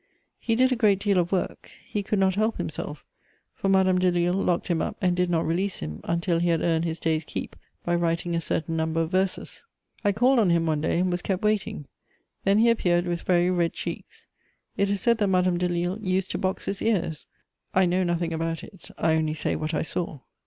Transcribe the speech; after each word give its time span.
He 0.39 0.55
did 0.55 0.71
a 0.71 0.75
great 0.75 0.97
deal 0.97 1.19
of 1.19 1.31
work; 1.31 1.69
he 1.85 2.01
could 2.01 2.17
not 2.17 2.33
help 2.33 2.57
himself, 2.57 3.05
for 3.53 3.69
Madame 3.69 3.99
Delille 3.99 4.33
locked 4.33 4.67
him 4.67 4.81
up 4.81 4.97
and 4.99 5.15
did 5.15 5.29
not 5.29 5.45
release 5.45 5.77
him 5.77 6.01
until 6.05 6.39
he 6.39 6.49
had 6.49 6.63
earned 6.63 6.85
his 6.85 6.97
day's 6.97 7.23
keep 7.23 7.55
by 7.85 7.93
writing 7.93 8.33
a 8.35 8.41
certain 8.41 8.75
number 8.75 9.01
of 9.01 9.11
verses. 9.11 9.67
I 10.03 10.11
called 10.11 10.39
on 10.39 10.49
him 10.49 10.65
one 10.65 10.81
day, 10.81 10.97
and 10.97 11.11
was 11.11 11.21
kept 11.21 11.43
waiting; 11.43 11.85
then 12.45 12.57
he 12.57 12.71
appeared 12.71 13.05
with 13.05 13.21
very 13.21 13.51
red 13.51 13.73
cheeks: 13.73 14.25
it 14.75 14.89
is 14.89 14.99
said 14.99 15.19
that 15.19 15.27
Madame 15.27 15.59
Delille 15.59 15.99
used 16.03 16.31
to 16.31 16.39
box 16.39 16.65
his 16.65 16.81
ears; 16.81 17.27
I 17.75 17.85
know 17.85 18.03
nothing 18.03 18.33
about 18.33 18.63
it; 18.63 18.89
I 18.97 19.13
only 19.13 19.35
say 19.35 19.55
what 19.55 19.75
I 19.75 19.83
saw. 19.83 20.21